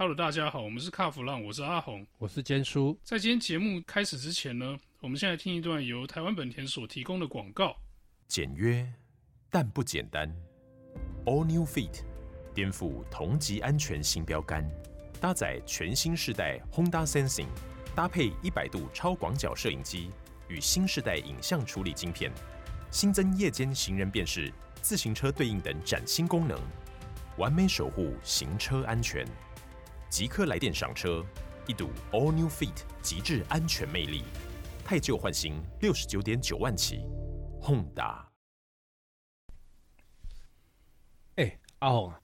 [0.00, 2.98] Hello，大家好，我们是卡弗浪，我是阿红，我是坚叔。
[3.04, 7.76] 在今天节目开始之前呢，我们先来听一段由台湾本田所提供的广告。
[8.26, 8.90] 简约
[9.50, 10.34] 但不简单
[11.26, 12.00] ，All New Fit，
[12.54, 14.66] 颠覆同级安全新标杆，
[15.20, 17.48] 搭载全新世代 Honda Sensing，
[17.94, 20.08] 搭配一百度超广角摄影机
[20.48, 22.32] 与新世代影像处理晶片，
[22.90, 26.58] 新增夜间行人辨识、自行车对应等崭新功能，
[27.36, 29.26] 完美守护行车安全。
[30.10, 31.24] 即刻来电赏车，
[31.68, 34.24] 一睹 All New Fit 极致安全魅力，
[34.84, 36.98] 太旧换新，六十九点九万起
[37.62, 38.24] ，Honda。
[41.36, 42.20] 哎、欸，阿红啊，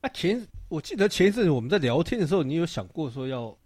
[0.00, 3.56] 啊前我记得前一阵子我们在聊天的时候，你有想过说要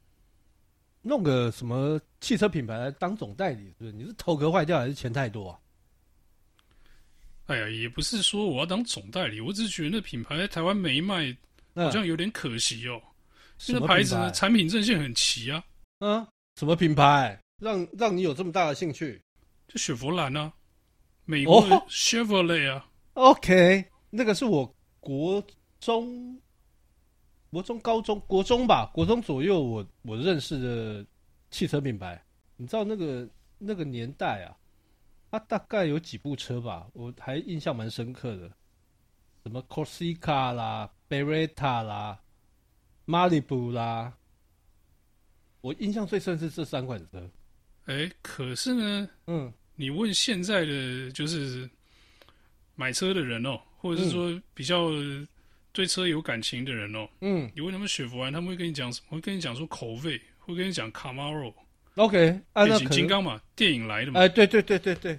[1.00, 3.92] 弄个什么汽车品牌来当总代理，是不是？
[3.92, 5.60] 你是头壳坏掉还是钱太多啊？
[7.46, 11.32] 哎呀，也不是说我要当总代理，我只是觉得那品牌在台湾没卖，
[11.76, 13.00] 好像有点可惜哦。
[13.62, 15.62] 这个牌子呢，产品阵线很齐啊。
[15.98, 19.22] 嗯，什么品牌让让你有这么大的兴趣？
[19.68, 20.50] 就雪佛兰啊，
[21.26, 22.86] 美国的 Chevrolet 啊。
[23.12, 25.44] Oh, OK，那个是我国
[25.78, 26.40] 中、
[27.50, 31.06] 国中、高中、国中吧，国中左右我我认识的
[31.50, 32.20] 汽车品牌。
[32.56, 34.56] 你知道那个那个年代啊，
[35.30, 36.88] 它大概有几部车吧？
[36.94, 38.50] 我还印象蛮深刻的，
[39.42, 42.18] 什么 Corsica 啦、Beretta 啦。
[43.10, 44.12] 马里布啦，
[45.60, 47.28] 我印象最深是这三款车。
[47.86, 51.68] 哎，可是呢，嗯，你问现在的就是
[52.76, 54.90] 买车的人哦，或者是说比较
[55.72, 59.16] 对车有感情的人哦，嗯，你问他们雪佛兰，他们会跟你讲什么？
[59.16, 61.52] 会跟你讲说口味，会跟你讲卡马罗。
[61.96, 64.20] OK，变形金刚嘛，电影来的嘛。
[64.20, 65.18] 哎，对对对对对。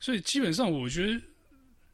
[0.00, 1.22] 所以基本上，我觉得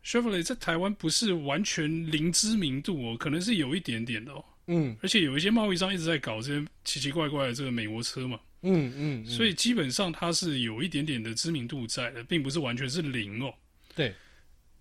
[0.02, 4.42] Chevrolet 在台湾不是完全零知名度哦，可能是有一点点的哦。
[4.66, 13.54] 嗯，而且有一些贸易商一直在搞这些奇奇怪怪的这个美国车嘛，嗯嗯，嗯，所以基本上它是有一点点的知名度在的，并不是完全是零哦。
[13.94, 14.14] 对，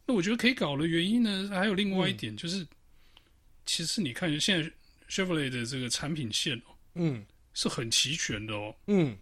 [0.05, 2.67] 那我觉得可以搞的原因呢，还有另外一点就是，嗯、
[3.65, 4.71] 其实你看现在
[5.09, 9.15] Chevrolet 的这个产品线哦，嗯，是很齐全的哦，嗯，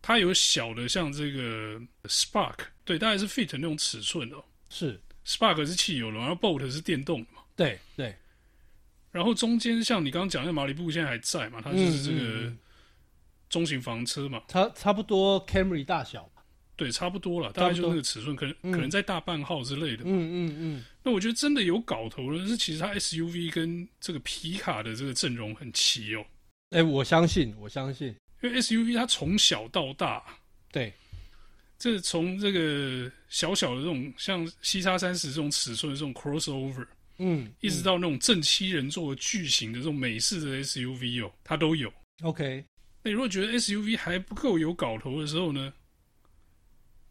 [0.00, 5.00] 它有小的像这个 Spark，对，大概是 Fit 那种尺寸的，哦，是。
[5.24, 8.12] Spark 是汽油的，然后 Bolt 是电动的嘛，对对。
[9.12, 11.60] 然后中间像你刚刚讲的马里布现在还在嘛？
[11.62, 12.50] 它就是这个
[13.50, 16.26] 中型房车嘛，差差不多 Camry 大小，
[16.76, 20.04] 对，差不多了，大概就那个尺寸，可能、嗯、可能在大半号之类的。
[20.04, 20.84] 嗯嗯嗯。
[21.02, 26.24] 那我觉得真的有搞头的是，其实它 SUV 跟这个皮卡的这个阵容很齐哦。
[26.70, 30.24] 哎、欸，我相信，我相信，因为 SUV 它从小到大，
[30.72, 30.90] 对，
[31.78, 36.86] 这从这个小小的这种像 CX-30 这种尺寸的这种 crossover。
[37.24, 41.92] 嗯，一直到那种正七人座的巨型的这种美式的 SUV 哦，它都有。
[42.22, 42.64] OK，
[43.02, 45.72] 那你如果觉得 SUV 还不够有搞头的时候呢，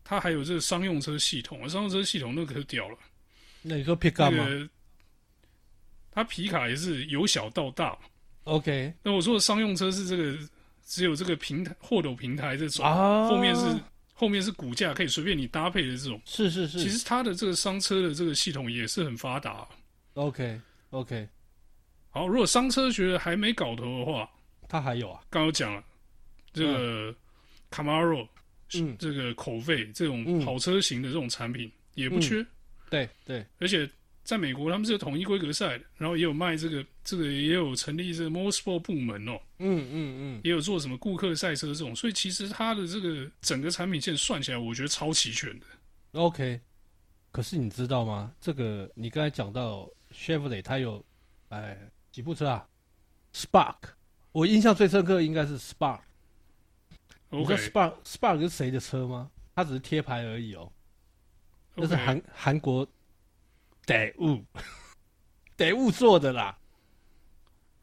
[0.03, 2.97] 它还有这个商用车系统啊，商用车系统那可屌了。
[3.61, 4.45] 那你说皮卡吗？
[4.45, 4.69] 那个，
[6.11, 7.97] 它皮卡也是由小到大。
[8.43, 10.37] OK，那我说的商用车是这个
[10.85, 13.61] 只有这个平台货斗平台这种，啊、后面是
[14.13, 16.21] 后面是骨架可以随便你搭配的这种。
[16.25, 19.67] 是是是，其实它的这个商车的这个系统也是很发达。
[20.13, 20.59] Okay.
[22.09, 22.27] 好。
[22.27, 24.29] 如果商车觉得还没搞头的话，
[24.67, 25.21] 它还有啊。
[25.29, 25.83] 刚刚讲了
[26.51, 27.15] 这个
[27.69, 28.27] Camaro，
[28.75, 32.41] 嗯，这个口味这种跑车型的这种产品也不缺。
[32.41, 32.47] 嗯、
[32.89, 33.89] 对对，而且
[34.23, 39.39] 在美国他们是有统一规格赛的，然后也有卖这个，这个也有成立这个 Motorsport 部门哦。
[39.59, 45.65] 嗯嗯嗯，也有做什么顾客赛车这种，所以其实它的这个整个产品线算起来，我觉得超齐全的。
[46.11, 46.59] OK，
[47.31, 48.33] 可是你知道吗？
[48.41, 49.89] 这个你刚才讲到。
[50.11, 51.03] Chevrolet 它有，
[51.49, 51.77] 哎，
[52.11, 52.67] 几部车啊
[53.33, 53.77] ？Spark，
[54.31, 55.99] 我印象最深刻应该是 Spark。
[57.29, 59.31] 你知道 Spark Spark 是谁的车吗？
[59.55, 60.71] 它只是贴牌而已哦。
[61.75, 62.85] 那.是韩韩国
[63.85, 64.43] 代物，
[65.55, 66.57] 代物做的啦。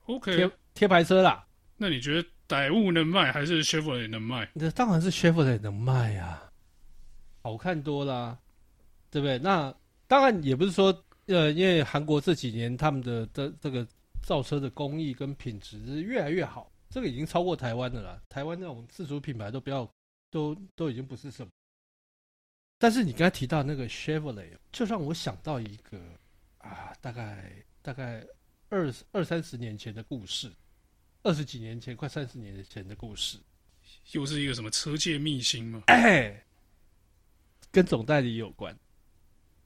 [0.07, 1.47] OK，贴贴牌车啦。
[1.77, 4.49] 那你觉得代物能卖还是 Chevrolet 能卖？
[4.55, 6.43] 那当然是 Chevrolet 能卖呀，
[7.43, 8.39] 好看多啦，
[9.11, 9.39] 对不对？
[9.39, 9.75] 那
[10.07, 11.05] 当然也不是说。
[11.29, 13.87] 呃，因为韩国这几年他们的的这个
[14.23, 18.23] 造车的工艺跟品质是越来越好，这个已经超过台湾的了。
[18.31, 19.87] 台湾那种自主品牌都不要，
[20.31, 21.53] 都都已经不是什么。
[22.79, 26.01] 但是你刚才提到那个 Chevrolet，就让我想到一个
[26.59, 27.53] 啊，大概
[27.83, 28.27] 大概
[28.71, 30.51] 二二三十年前的故事，
[31.23, 33.37] 二十几年前，快三十年前的故事，
[34.13, 35.83] 又是一个什么车界秘辛吗？
[35.89, 36.43] 哎，
[37.71, 38.75] 跟总代理有关。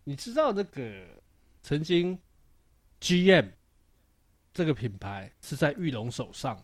[0.03, 1.22] 你知道那个？
[1.63, 2.19] 曾经
[3.01, 3.49] ，GM
[4.53, 6.63] 这个品牌是在玉龙手上。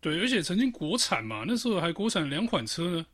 [0.00, 3.06] 对，而且曾经国产嘛，那时候还国产两款车呢。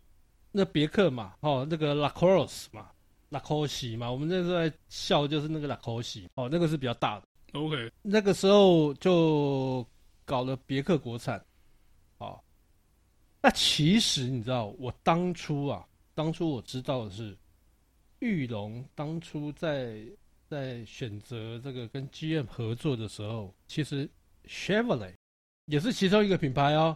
[0.53, 2.91] 那别克嘛，哦，那个 Lacrosse 嘛
[3.31, 7.27] ，Lacrosse 嘛，我们那时候在笑，就是那个 Lacrosse 哦，那个是比较大的。
[7.53, 9.85] OK，那个时候就
[10.25, 11.45] 搞了别克国产。
[12.19, 12.39] 哦，
[13.43, 15.85] 那其实你知道，我当初啊，
[16.15, 17.37] 当初我知道的是，
[18.21, 19.97] 玉龙当初在
[20.49, 24.09] 在选择这个跟 GM 合作的时候，其实
[24.47, 25.15] Chevrolet。
[25.67, 26.95] 也是其中一个品牌哦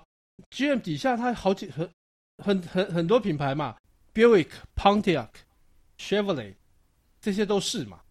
[0.51, 1.91] ，GM 底下它好几很
[2.37, 3.77] 很很很多品牌嘛
[4.13, 5.31] ，Buick、Pontiac、
[5.97, 6.55] Chevrolet，
[7.19, 8.03] 这些都是嘛。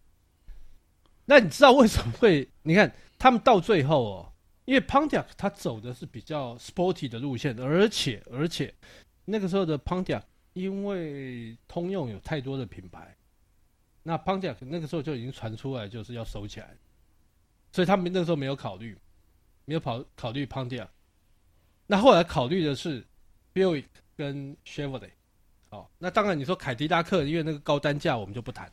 [1.26, 2.48] 那你知道为什么会？
[2.62, 4.32] 你看他们到最后哦，
[4.64, 8.74] 因为 Pontiac 它走的是比较 sporty 的路线，而且而且
[9.26, 10.22] 那个时候的 Pontiac
[10.54, 13.16] 因为通用有太多的品牌，
[14.08, 16.74] 那 Pontiac 那个时候就已经传出来就是要收起来，
[17.70, 18.96] 所以他们那个时候没有考虑。
[19.66, 20.88] 没有考考虑 Pontiac，
[21.86, 23.06] 那后来考虑的是
[23.52, 23.84] Buick
[24.16, 25.10] 跟 Chevrolet，
[25.68, 28.72] 哦，那当然你说凯迪拉克，因为那个高单价我们就不谈。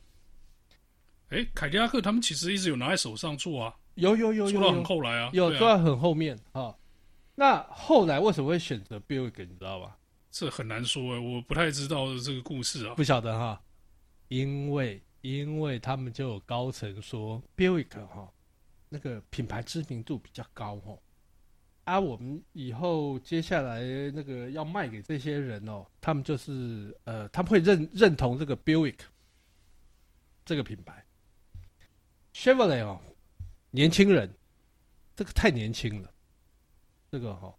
[1.28, 6.78] 哎，凯迪拉克他们其实一直有拿在手上做啊，有有有有，做到很后来啊，有做到很后面啊、哦。
[7.34, 9.98] 那后来为什么会选择 Buick，你知道吧？
[10.30, 13.60] 这很难说哎，我不太知道这个故事啊，不晓得哈。
[14.28, 18.32] 因为因为他们就有高层说 Buick 哈。
[18.88, 20.96] 那个品牌知名度比较高哦，
[21.82, 23.82] 啊，我们以后接下来
[24.14, 29.00] 那个要卖给这些人哦，他们就是呃，他们会认认同这个 Buick
[30.44, 31.04] 这个品牌
[32.32, 33.00] ，Chevrolet 哦，
[33.72, 34.32] 年轻人
[35.16, 36.14] 这个太年轻了，
[37.10, 37.54] 这个哈、哦，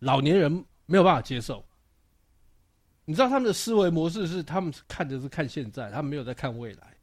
[0.00, 0.52] 老年人
[0.84, 1.64] 没有办法接受。
[3.06, 6.94] 你知道他们的思维模式是，他们看的是看现在，他们没有在看未来。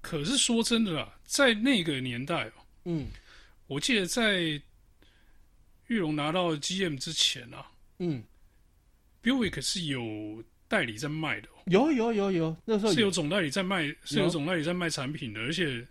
[0.00, 2.52] 可是说真的啦，在那个年代哦，
[2.86, 3.08] 嗯，
[3.66, 4.60] 我记得在
[5.88, 7.66] 玉龙拿到 GM 之前啊，
[7.98, 8.22] 嗯
[9.22, 15.86] ，Buick 是有代理在卖的，有有有有，那时候是有总代理在卖，是有总代理在卖产品的，而且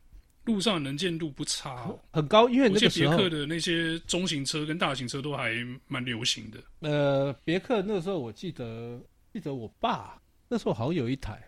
[0.45, 5.53] 路上能见度不差，很高，因为那个别克的那些中型车跟大型车都还
[5.87, 6.59] 蛮流行的。
[6.79, 8.99] 呃，别克那个时候我记得，
[9.31, 11.47] 记得我爸那时候好像有一台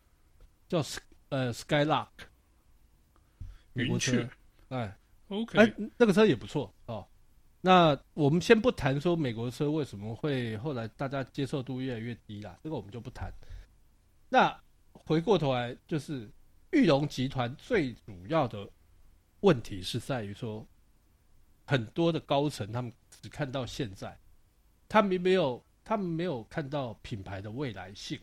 [0.69, 0.85] 叫
[1.29, 2.07] 呃 Skylark。
[3.73, 4.27] 美国车，
[4.69, 4.97] 哎
[5.29, 7.07] ，OK，哎，那个车也不错哦。
[7.61, 13.31] 那我们先不谈说美国车为什么会后来大家接受度越来越低啦，这个我们就不谈。
[14.29, 14.59] 那
[14.93, 16.29] 回过头来，就是
[16.71, 18.67] 玉龙集团最主要的
[19.41, 20.67] 问题是在于说，
[21.65, 24.17] 很多的高层他们只看到现在，
[24.89, 28.19] 他们没有，他们没有看到品牌的未来性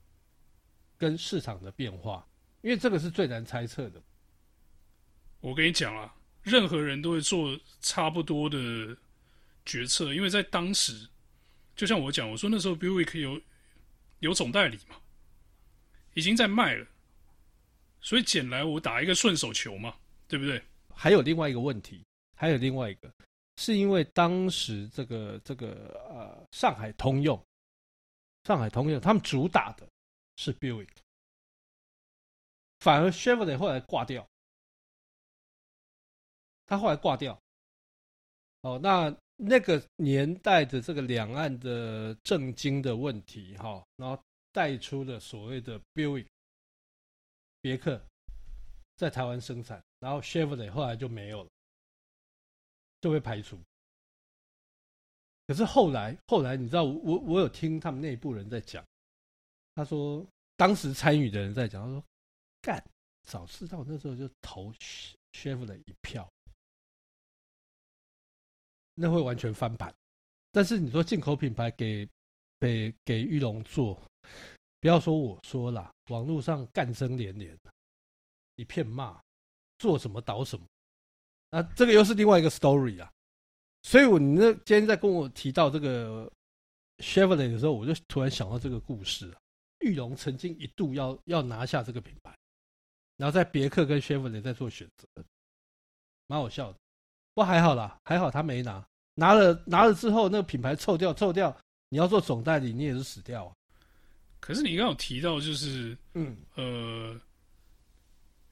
[0.97, 2.27] 跟市场的变化，
[2.61, 4.03] 因为这个是最难猜测的。
[5.40, 8.96] 我跟你讲啊，任何人都会做差不多的
[9.64, 11.08] 决策，因为在当时，
[11.76, 13.40] 就像我讲，我说那时候 Buick 有
[14.19, 14.96] 有总代理嘛，
[16.14, 16.87] 已经在卖了，
[18.00, 19.96] 所以捡来我打一个顺手球嘛，
[20.26, 20.61] 对不对？
[20.93, 22.05] 还有另外一个问题，
[22.37, 23.08] 还有另外一个，
[23.56, 27.40] 是因为当时这个这个呃上海通用，
[28.43, 29.88] 上海通用他们主打的
[30.37, 30.88] 是 Buick，
[32.81, 34.26] 反而 Chevrolet 后来挂掉。
[36.69, 37.37] 他后来挂掉，
[38.61, 46.26] 哦，那那个年代的这个两岸的政经的问题，哈，然后带出了所谓的 Buick
[47.62, 47.99] 别克
[48.97, 51.50] 在台湾生产，然后 Chevrolet 后来就没有了，
[53.00, 53.59] 就被排除。
[55.47, 58.85] 可是后来，后来你知道，我我有听他们内部人在讲，
[59.75, 60.23] 他说
[60.57, 62.04] 当时参与的人在讲，他说
[62.61, 62.85] 干，
[63.23, 64.71] 早知道那时候就投
[65.33, 66.28] Chevrolet 一票。
[69.00, 69.95] 那会完全翻盘，
[70.50, 72.09] 但是你说进口品牌给
[72.59, 73.95] 给给玉龙做，
[74.81, 77.57] 不要说我说啦，网络上干声连连，
[78.57, 79.21] 一片骂，
[79.78, 80.67] 做什么倒什么，
[81.50, 83.09] 啊，这个又是另外一个 story 啊。
[83.83, 86.28] 所以我你那今天在跟我提到这个
[86.99, 89.38] Chevrolet 的时候，我就突然想到这个故事啊。
[89.78, 92.37] 裕隆曾经一度要要拿下这个品牌，
[93.17, 95.25] 然后在别克跟 Chevrolet 在做选择，
[96.26, 96.78] 蛮好笑的。
[97.38, 101.57] 不还好啦，还好他没拿，拿了拿了之后，那个品牌臭掉臭掉，
[101.88, 103.52] 你要做总代理，你也是死掉啊。
[104.40, 106.37] 可是你刚刚有提到，就是嗯。
[106.57, 107.16] 呃，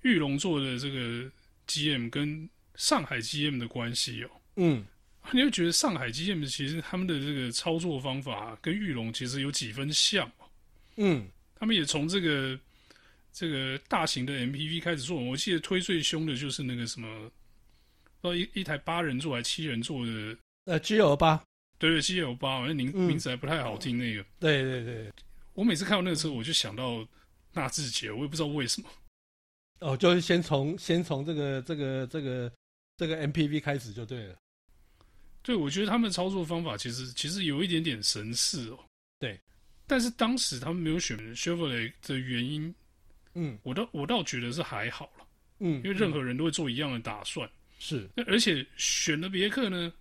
[0.03, 1.29] 玉龙做的这个
[1.67, 4.87] GM 跟上海 GM 的关系哦，嗯，
[5.33, 10.31] 你会觉得上海 GM 其实他们的这个操作方法跟玉龙其实有几分像，
[10.95, 11.27] 嗯，
[11.57, 12.57] 他们也从这个
[13.33, 17.29] 这个大型的 MPV 开始做，我记得推最凶的就是那个什么。
[18.27, 21.43] 不一一台八人座还是七人座的，呃，G L 八，
[21.79, 24.23] 对对，G L 八，反正名名字还不太好听那个。
[24.23, 25.13] 嗯、对对对，
[25.55, 27.07] 我每次看到那个车，我就想到
[27.53, 28.89] 纳智捷，我也不知道为什么。
[29.81, 32.53] 哦，就是先从先从这个这个这个
[32.97, 34.37] 这个 M P V 开始就对了。
[35.43, 38.79] 对，我觉得他们的操作方法其实其实有一点点神似哦。
[39.21, 39.39] 对，
[39.87, 42.75] 但是当时他们没有选 Chevrolet 的原因，
[43.35, 45.27] 嗯，我倒我倒觉得是还好了，
[45.61, 47.49] 嗯，因为任何人都会做一样的打算。
[47.79, 49.93] 是，而且选了别克呢，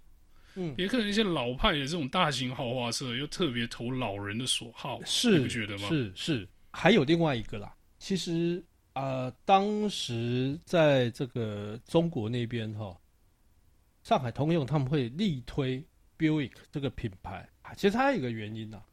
[0.56, 5.90] 嗯，别克那些老派的这种大型豪华车又特别投老人的所好，是，你不觉得吗？
[5.90, 8.64] 是是，还有另外一个啦，其实
[8.94, 12.98] 啊、呃，当时在这个中国那边哈。
[14.04, 15.84] 上海通用他们会力推
[16.16, 18.86] Buick 这个品牌，其实它还有一个原因呢、啊，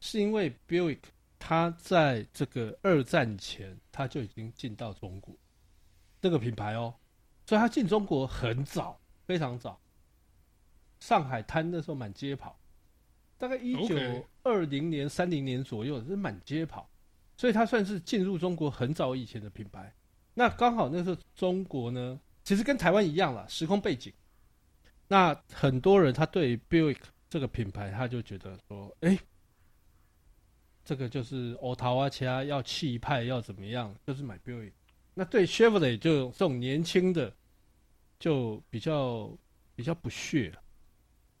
[0.00, 0.98] 是因为 Buick
[1.38, 5.38] 它在这个二战前，它就已经进到中国
[6.20, 6.92] 这个品牌哦，
[7.46, 9.78] 所以他进中国很早，非常早。
[11.00, 12.58] 上海滩那时候满街跑，
[13.36, 13.94] 大概一九
[14.42, 16.88] 二零年、三零年左右是满街跑，
[17.36, 19.92] 所以它算是进入中国很早以前的品牌。
[20.32, 24.10] 那刚好那时候中国呢，其实跟台湾一样了，时空背景。
[25.06, 26.96] 那很多人他对 Buick
[27.28, 29.18] 这个品牌，他就觉得说，哎，
[30.82, 34.72] 这个就是欧陶啊，其他要气派要怎么样，就是买 Buick。
[35.14, 37.32] 那对 Chevrolet 就这种年轻的，
[38.18, 39.36] 就比较
[39.74, 40.52] 比较不屑。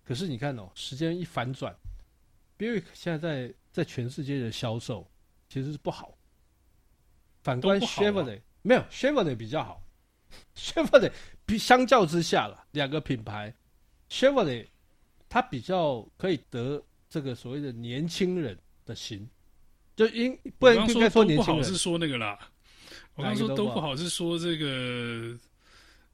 [0.04, 1.76] 可是你看哦，时间一反转
[2.56, 5.10] ，Buick 现在在在全世界的销售
[5.48, 6.16] 其实是不好。
[7.42, 9.82] 反观 Chevrolet，没有 Chevrolet 比较好
[10.56, 11.12] ，Chevrolet。
[11.46, 13.54] 比相较之下了，两个品牌
[14.08, 14.66] ，Chevrolet，
[15.28, 19.28] 它比较可以得这个所谓的年轻人的心，
[19.94, 22.50] 就因不能应该说年轻人，不好是说那个啦。
[23.14, 25.38] 我刚说都不好是说这个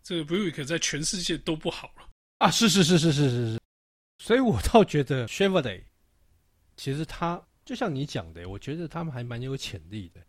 [0.03, 3.61] 这个 Buick 在全世界都不好了啊，是是是是是是是，
[4.19, 5.83] 所以我倒觉得 Chevrolet，
[6.77, 10.21] 其实它就像你讲的，我觉得他们还蛮有潜力的，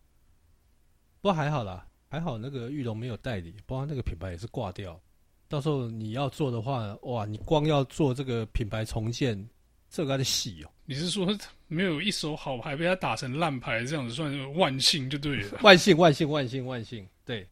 [1.21, 1.87] 不过还好啦。
[2.13, 5.01] 还好那个玉龙没有代理，不然那个品牌也是挂掉。
[5.47, 9.49] 到时候你要做的话，哇，你光要做这个品牌重建，
[9.91, 10.71] 这个还得细哦。
[10.85, 15.59] 你是说没有一手好牌被他打成烂牌，这样子算是万幸就对了。
[15.61, 17.47] 万幸万幸万幸万幸，对。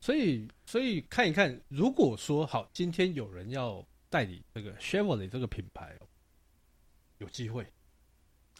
[0.00, 6.06] 所以所以看一看，如果说好，今天有人要代理这个 Chevrolet 这个品牌哦，
[7.18, 7.66] 有机会，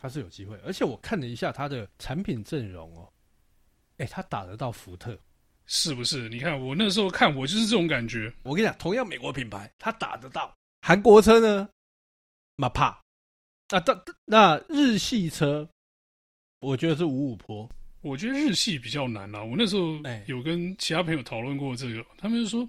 [0.00, 0.57] 他是有机会。
[0.64, 3.12] 而且我看了一下他的产品阵容哦。
[3.99, 5.19] 哎、欸，他打得到福特，
[5.66, 6.28] 是不是？
[6.28, 8.33] 你看我那时候看，我就是这种感觉。
[8.43, 10.55] 我跟你讲，同样美国品牌，他打得到。
[10.83, 11.69] 韩国车呢，
[12.56, 12.86] 嘛怕。
[13.68, 15.68] 啊，那那日系车，
[16.60, 17.68] 我觉得是五五坡。
[18.02, 19.42] 我觉得日系比较难啊。
[19.42, 22.68] 我那时候有跟其他朋友讨论过这个，欸、他们就说，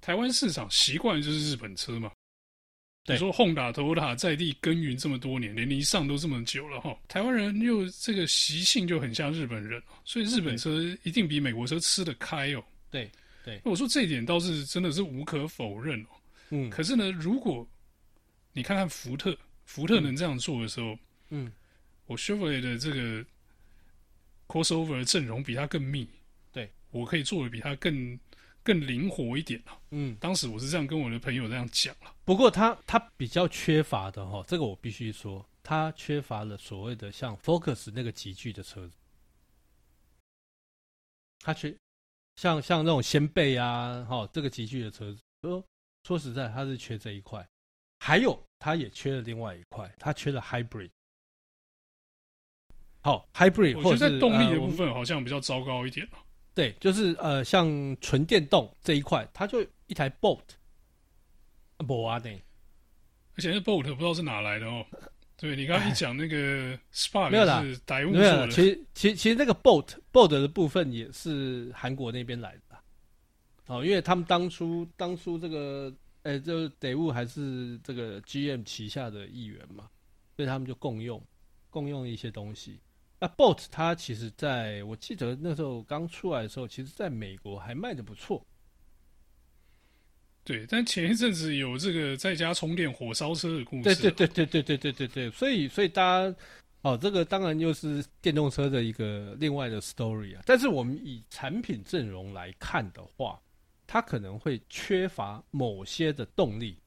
[0.00, 2.10] 台湾市场习惯就是日本车嘛。
[3.06, 12.64] 你说 Honda、Toyota 在地耕耘这么多年，年龄上都这么久了哈，台湾人又这个习性就很像日本人，所以日本车一定比美国车吃得开哦。
[12.90, 13.10] 对
[13.44, 16.06] 对，我说这一点倒是真的是无可否认哦。
[16.48, 17.68] 嗯，可是呢，如果
[18.54, 21.52] 你看看福特，福特能这样做的时候，嗯，
[22.06, 23.22] 我 Chevrolet 的这个
[24.48, 26.08] Crossover 的阵容比它更密，
[26.50, 28.18] 对，我可以做的比它更。
[28.66, 29.78] 更灵活一点了。
[29.90, 32.10] 嗯，当时我是这样跟我的朋友这样讲了。
[32.24, 38.96] 不过他他比较缺乏的哈，这个我必须说，他缺乏了所谓的像 Focus 那个集聚的车子。
[41.40, 41.76] 他缺
[42.36, 45.20] 像像那种掀背啊，哈，这个集聚的车子。
[45.42, 45.62] 说
[46.04, 47.46] 说实在，他是缺这一块。
[48.04, 50.90] 还有，它也缺了另外一块，它缺了 Hybrid。
[53.00, 56.06] 好，Hybrid，我觉得在动力的部分好像比较糟糕一点。
[56.54, 57.66] 对，就是呃，像
[58.02, 60.42] 纯电动这一块，它就一台 Bolt，
[61.78, 62.42] 博啊，对，
[63.36, 64.84] 而且那 Bolt 不知道是哪来的哦。
[65.38, 72.78] 对，你刚刚一讲那个 Spark 没有啦，没有啦，其实其实其实那个 Bolt Bolt 的部分也是韩国那边来的，
[73.68, 75.90] 哦，因为他们当初当初这个
[76.24, 79.88] 呃，就得物还是这个 GM 旗下的一员嘛，
[80.36, 81.22] 所以他们就共用
[81.70, 82.80] 共用一些东西。
[83.20, 88.44] 那 Bolt 它其实在我记得那时候刚出来的时候，其实在美国还卖的不错。
[90.42, 93.82] 对，但前一阵子有这个在家充电火烧车的故事。
[93.82, 96.36] 对对对对对对对对对，所以所以大家
[96.82, 100.42] 哦，这个当然又是电动车的一个另外的 story 啊。
[100.44, 103.40] 但是我们以产品阵容来看的话，
[103.86, 106.80] 它可能会缺乏某些的动力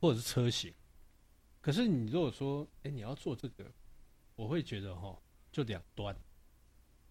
[0.00, 0.72] 或者是车型。
[1.60, 3.64] 可是你如果说，哎，你要做这个，
[4.36, 5.16] 我会觉得哈。
[5.52, 6.16] 就两端，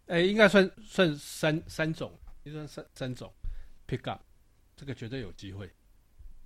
[0.05, 3.29] 哎、应该算算三三种，应该算三三种
[3.85, 4.21] ，pick up，
[4.77, 5.69] 这个绝对有机会，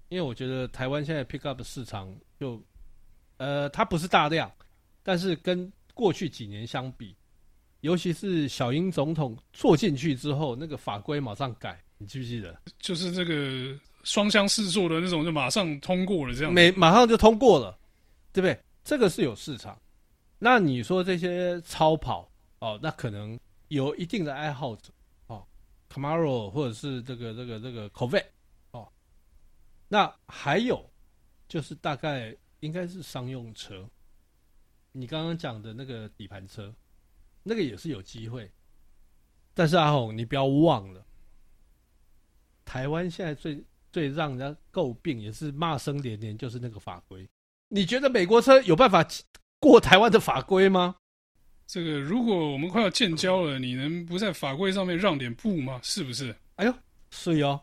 [0.10, 2.60] 因为我觉得台湾现在 pick up 的市场就，
[3.38, 4.51] 呃，它不是大量，
[5.03, 7.15] 但是跟过去几年相比，
[7.81, 12.62] 尤其是小英总统坐进去之后，那个法规马上改，你记不记得？
[12.79, 17.79] 就是这个双向试做的那种，就马上通过了，这样没马上就通过了，
[18.33, 18.60] 对不对？
[18.83, 19.81] 这个是有市场。
[20.38, 22.29] 那你说这些超跑
[22.60, 24.91] 哦，那可能有一定的爱好者
[25.27, 25.41] 哦。
[25.89, 28.25] Camaro 或者是这个这个这个 Corvette
[28.72, 28.86] 哦，
[29.88, 30.86] 那还有
[31.48, 33.89] 就是大概应该是商用车，
[34.91, 36.75] 你刚刚讲的那个底盘车，
[37.43, 38.51] 那个也是有机会。
[39.53, 41.05] 但是阿红，你不要忘了，
[42.65, 47.27] 台湾现在最最让人家诟病也是骂声连连，就是那个法规。
[47.70, 49.05] 你觉得美国车有办法
[49.60, 50.96] 过台湾的法规吗？
[51.65, 55.79] 这个，如果我们快要建交了，你能不在法规上面让点步吗？
[55.82, 56.36] 是不是？
[56.55, 56.74] 哎呦，
[57.10, 57.60] 是哟。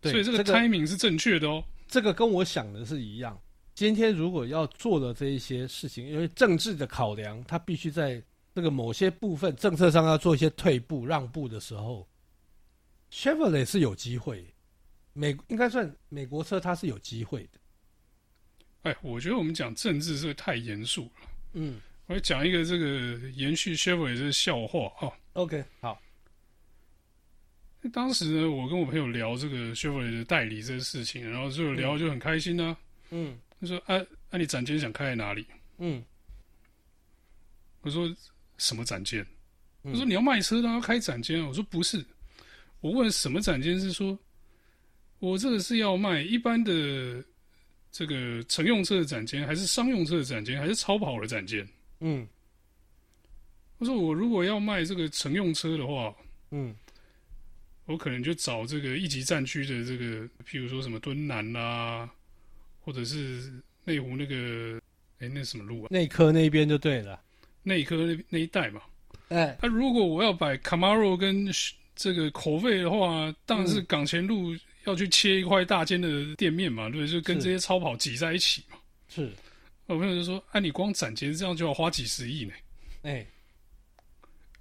[0.00, 1.62] 对，所以这个 timing 是正确的哦。
[1.86, 3.38] 这个跟我想的是一样。
[3.74, 8.20] 今天如果要做的这一些事情，因为政治的考量，它必须在
[8.54, 12.08] 这个某些部分政策上要做一些退步让步的时候
[13.10, 14.46] ，Chevrolet 是有机会。
[15.12, 17.58] 美应该算美国车，它是有机会的。
[18.82, 21.28] 哎，我觉得我们讲政治是太严肃了。
[21.54, 21.80] 嗯。
[22.06, 25.12] 我讲一个这个延续 Chevrolet 这个笑话哈。
[25.34, 26.00] OK，好。
[27.92, 32.78] 当时呢，我跟我朋友聊这个 Chevrolet 的代理这个事情，然后就聊就很开心呢、啊。
[33.10, 33.38] 嗯。
[33.60, 33.96] 他说：“啊，
[34.30, 35.44] 那、啊、你展间想开在哪里？”
[35.78, 36.02] 嗯。
[37.80, 38.08] 我说
[38.56, 39.26] ：“什么展间？”
[39.84, 42.04] 他说：“你要卖车，当然要开展间。”我说：“不是，
[42.80, 44.18] 我问什么展间是说，
[45.18, 47.24] 我这个是要卖一般的
[47.90, 51.66] 这个乘用车的展间，还是商用车的展间，还是超跑的展间？”
[52.00, 52.26] 嗯，
[53.78, 56.14] 我说我如果要卖这个乘用车的话，
[56.52, 56.72] 嗯，
[57.86, 62.08] 我可能就找这个一级战区的这个，譬如说什么敦南啦，
[62.80, 63.52] 或者是
[63.84, 64.80] 内湖那个，
[65.18, 65.88] 哎，那什么路啊？
[65.90, 67.20] 内科那边就对了，
[67.64, 68.80] 内科那那一带嘛。
[69.30, 71.52] 哎，那如果我要摆 Camaro 跟
[71.98, 78.78] 这个 Corvette 的话，当然是港前路要去切一块大间的店面嘛，对，就跟这些超跑挤在一起嘛。
[79.08, 79.30] 是。
[79.86, 82.52] 我朋友就说：“哎、啊，你光展间这样就要花几十亿呢。”
[83.02, 83.26] 哎，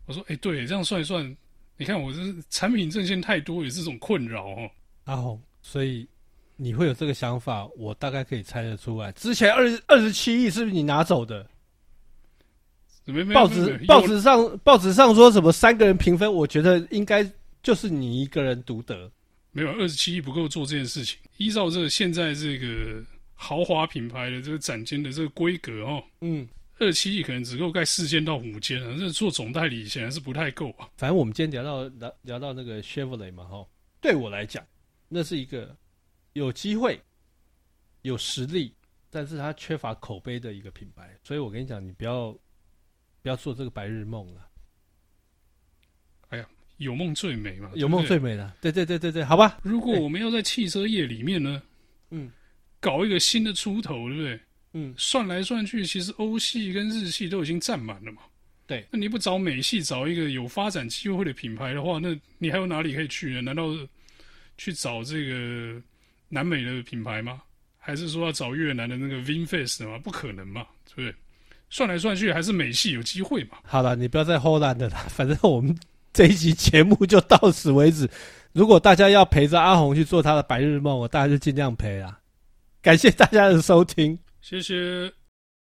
[0.06, 1.38] 我说：“哎、欸，对，这样算一算，
[1.76, 2.20] 你看我这
[2.50, 4.70] 产品阵线太多，也是这种困扰哦。”
[5.06, 6.08] 阿红，所以
[6.56, 9.12] 你会有这个想法，我大概可以猜得出来。
[9.12, 11.48] 之前二二十七亿是不是你拿走的？
[13.34, 16.32] 报纸报纸上报纸上说什么三个人平分？
[16.32, 17.30] 我觉得应该
[17.64, 19.12] 就是你一个人独得。
[19.52, 21.20] 没有，二十七亿不够做这件事情。
[21.38, 23.04] 依照这个现在这个。
[23.40, 30.90] 豪华品牌的这个展间的这个规格哦，嗯，二十七亿可能只够盖四间到五间啊，这做总代理显然是不太够啊。
[30.98, 33.64] 反正我们今天聊到聊聊到那个 Chevrolet 嘛，哈，
[34.02, 34.66] 对我来讲，
[35.08, 35.78] 那是一个
[36.34, 37.00] 有机会、
[38.02, 38.74] 有实力，
[39.12, 41.16] 但是它缺乏口碑的一个品牌。
[41.24, 42.36] 所以我跟你讲，你不要
[43.28, 44.48] 不要做这个白日梦了。
[46.30, 48.56] 哎呀，有梦最美嘛，有梦最美了。
[48.62, 49.60] 对对对对对，好吧。
[49.64, 51.62] 如果我们要在汽车业里面呢，
[52.12, 52.32] 嗯。
[52.80, 54.40] 搞一个新的出头，对不对？
[54.72, 58.22] 嗯，算来算去，其实欧系跟日系都已经占满了嘛。
[58.66, 63.42] 对，那你不找美系，找一个有发展机会的品牌的话，那你还有哪里可以去呢？
[63.42, 63.64] 难道
[64.58, 65.82] 去找这个
[66.30, 67.42] 南美的品牌吗？
[67.78, 69.98] 还是说要找越南的那个 VinFast 吗？
[69.98, 71.16] 不可能嘛，对不对？
[71.70, 73.58] 算来算去，还是美系有机会嘛。
[73.64, 75.78] 好了，你不要再 hold on 的了， 反正我们
[76.14, 78.10] 这一集节目就到此为止。
[78.54, 82.18] 如果大家要陪着阿红去做他的白日梦，我大家就尽量陪啊。
[82.82, 85.12] 感谢大家的收听，谢谢。